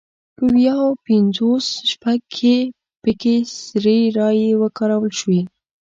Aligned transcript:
په 0.35 0.43
ویا 0.55 0.79
پینځوس 1.07 1.65
شپږ 1.91 2.19
کې 2.37 2.57
پکې 3.03 3.35
سري 3.67 3.99
رایې 4.17 4.51
وکارول 4.61 5.11
شوې. 5.19 5.41